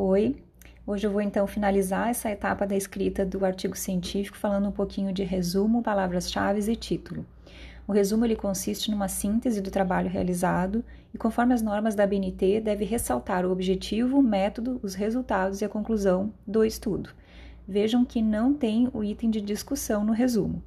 Oi, 0.00 0.36
hoje 0.86 1.08
eu 1.08 1.10
vou 1.10 1.20
então 1.20 1.44
finalizar 1.44 2.08
essa 2.08 2.30
etapa 2.30 2.64
da 2.64 2.76
escrita 2.76 3.26
do 3.26 3.44
artigo 3.44 3.76
científico 3.76 4.36
falando 4.36 4.68
um 4.68 4.72
pouquinho 4.72 5.12
de 5.12 5.24
resumo, 5.24 5.82
palavras-chave 5.82 6.70
e 6.70 6.76
título. 6.76 7.26
O 7.84 7.90
resumo 7.90 8.24
ele 8.24 8.36
consiste 8.36 8.92
numa 8.92 9.08
síntese 9.08 9.60
do 9.60 9.72
trabalho 9.72 10.08
realizado 10.08 10.84
e, 11.12 11.18
conforme 11.18 11.52
as 11.52 11.62
normas 11.62 11.96
da 11.96 12.06
BNT, 12.06 12.60
deve 12.60 12.84
ressaltar 12.84 13.44
o 13.44 13.50
objetivo, 13.50 14.20
o 14.20 14.22
método, 14.22 14.78
os 14.84 14.94
resultados 14.94 15.62
e 15.62 15.64
a 15.64 15.68
conclusão 15.68 16.32
do 16.46 16.64
estudo. 16.64 17.10
Vejam 17.66 18.04
que 18.04 18.22
não 18.22 18.54
tem 18.54 18.88
o 18.94 19.02
item 19.02 19.30
de 19.30 19.40
discussão 19.40 20.04
no 20.04 20.12
resumo. 20.12 20.62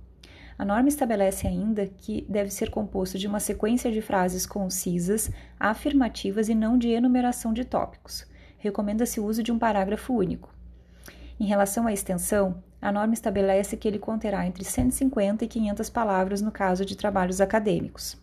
A 0.57 0.65
norma 0.65 0.89
estabelece 0.89 1.47
ainda 1.47 1.87
que 1.87 2.25
deve 2.27 2.51
ser 2.51 2.69
composto 2.69 3.17
de 3.17 3.27
uma 3.27 3.39
sequência 3.39 3.89
de 3.89 4.01
frases 4.01 4.45
concisas, 4.45 5.31
afirmativas 5.57 6.49
e 6.49 6.53
não 6.53 6.77
de 6.77 6.89
enumeração 6.89 7.53
de 7.53 7.63
tópicos. 7.63 8.29
Recomenda-se 8.61 9.19
o 9.19 9.25
uso 9.25 9.41
de 9.41 9.51
um 9.51 9.57
parágrafo 9.57 10.13
único. 10.13 10.53
Em 11.39 11.45
relação 11.45 11.87
à 11.87 11.91
extensão, 11.91 12.63
a 12.79 12.91
norma 12.91 13.15
estabelece 13.15 13.75
que 13.75 13.87
ele 13.87 13.97
conterá 13.97 14.45
entre 14.45 14.63
150 14.63 15.43
e 15.43 15.47
500 15.47 15.89
palavras 15.89 16.41
no 16.41 16.51
caso 16.51 16.85
de 16.85 16.95
trabalhos 16.95 17.41
acadêmicos. 17.41 18.15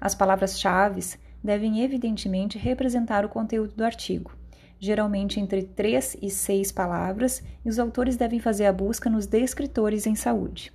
As 0.00 0.12
palavras-chave 0.12 1.16
devem 1.42 1.82
evidentemente 1.84 2.58
representar 2.58 3.24
o 3.24 3.28
conteúdo 3.28 3.72
do 3.76 3.84
artigo, 3.84 4.36
geralmente 4.80 5.38
entre 5.38 5.62
3 5.62 6.16
e 6.20 6.28
6 6.28 6.72
palavras, 6.72 7.40
e 7.64 7.68
os 7.68 7.78
autores 7.78 8.16
devem 8.16 8.40
fazer 8.40 8.66
a 8.66 8.72
busca 8.72 9.08
nos 9.08 9.26
descritores 9.26 10.04
em 10.04 10.16
saúde. 10.16 10.72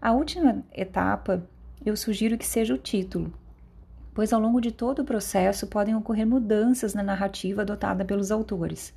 A 0.00 0.12
última 0.12 0.64
etapa 0.72 1.44
eu 1.84 1.96
sugiro 1.96 2.38
que 2.38 2.46
seja 2.46 2.74
o 2.74 2.78
título, 2.78 3.32
pois 4.18 4.32
ao 4.32 4.40
longo 4.40 4.60
de 4.60 4.72
todo 4.72 5.02
o 5.02 5.04
processo 5.04 5.68
podem 5.68 5.94
ocorrer 5.94 6.26
mudanças 6.26 6.92
na 6.92 7.04
narrativa 7.04 7.62
adotada 7.62 8.04
pelos 8.04 8.32
autores. 8.32 8.92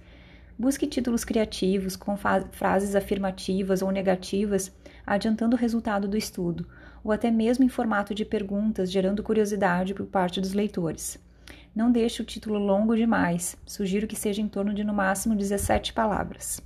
Busque 0.57 0.87
títulos 0.87 1.23
criativos 1.23 1.95
com 1.95 2.17
frases 2.17 2.95
afirmativas 2.95 3.83
ou 3.83 3.91
negativas, 3.91 4.75
adiantando 5.05 5.55
o 5.55 5.59
resultado 5.59 6.07
do 6.07 6.17
estudo, 6.17 6.65
ou 7.03 7.11
até 7.11 7.29
mesmo 7.29 7.63
em 7.63 7.69
formato 7.69 8.15
de 8.15 8.25
perguntas, 8.25 8.91
gerando 8.91 9.21
curiosidade 9.21 9.93
por 9.93 10.07
parte 10.07 10.41
dos 10.41 10.53
leitores. 10.53 11.19
Não 11.75 11.91
deixe 11.91 12.23
o 12.23 12.25
título 12.25 12.57
longo 12.57 12.95
demais, 12.95 13.55
sugiro 13.63 14.07
que 14.07 14.15
seja 14.15 14.41
em 14.41 14.47
torno 14.47 14.73
de 14.73 14.83
no 14.83 14.91
máximo 14.91 15.35
17 15.35 15.93
palavras. 15.93 16.59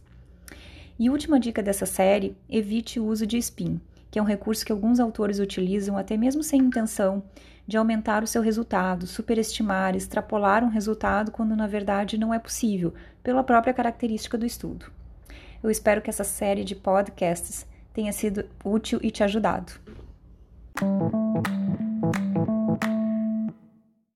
E 0.97 1.09
última 1.09 1.41
dica 1.41 1.61
dessa 1.61 1.85
série: 1.85 2.37
evite 2.49 3.01
o 3.01 3.05
uso 3.05 3.27
de 3.27 3.37
spin, 3.37 3.81
que 4.15 4.19
é 4.19 4.21
um 4.21 4.25
recurso 4.25 4.65
que 4.65 4.71
alguns 4.71 4.97
autores 4.97 5.39
utilizam 5.39 5.97
até 5.97 6.15
mesmo 6.15 6.41
sem 6.41 6.61
intenção 6.61 7.21
de 7.67 7.75
aumentar 7.75 8.23
o 8.23 8.27
seu 8.27 8.41
resultado, 8.41 9.05
superestimar, 9.05 9.93
extrapolar 9.93 10.63
um 10.63 10.69
resultado 10.69 11.31
quando 11.31 11.53
na 11.53 11.67
verdade 11.67 12.17
não 12.17 12.33
é 12.33 12.39
possível, 12.39 12.93
pela 13.21 13.43
própria 13.43 13.73
característica 13.73 14.37
do 14.37 14.45
estudo. 14.45 14.85
Eu 15.61 15.69
espero 15.69 16.01
que 16.01 16.09
essa 16.09 16.23
série 16.23 16.63
de 16.63 16.75
podcasts 16.75 17.67
tenha 17.93 18.13
sido 18.13 18.45
útil 18.63 19.01
e 19.03 19.11
te 19.11 19.21
ajudado. 19.21 19.73